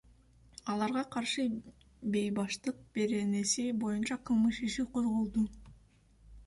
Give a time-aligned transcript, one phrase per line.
[0.75, 1.43] Аларга каршы
[2.15, 5.47] Бейбаштык беренеси боюнча кылмыш иши козголду.